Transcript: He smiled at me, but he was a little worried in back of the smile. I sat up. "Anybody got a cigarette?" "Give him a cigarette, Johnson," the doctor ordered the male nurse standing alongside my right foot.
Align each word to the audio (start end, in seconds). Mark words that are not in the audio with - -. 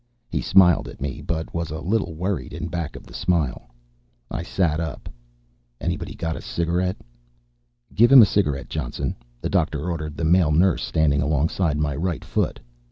He 0.29 0.41
smiled 0.41 0.87
at 0.87 0.99
me, 0.99 1.21
but 1.21 1.51
he 1.51 1.55
was 1.55 1.69
a 1.69 1.79
little 1.79 2.15
worried 2.15 2.53
in 2.53 2.69
back 2.69 2.95
of 2.95 3.03
the 3.05 3.13
smile. 3.13 3.69
I 4.31 4.41
sat 4.41 4.79
up. 4.79 5.07
"Anybody 5.79 6.15
got 6.15 6.35
a 6.35 6.41
cigarette?" 6.41 6.97
"Give 7.93 8.11
him 8.11 8.23
a 8.23 8.25
cigarette, 8.25 8.67
Johnson," 8.67 9.15
the 9.41 9.49
doctor 9.51 9.91
ordered 9.91 10.17
the 10.17 10.25
male 10.25 10.51
nurse 10.51 10.81
standing 10.81 11.21
alongside 11.21 11.77
my 11.77 11.95
right 11.95 12.25
foot. 12.25 12.59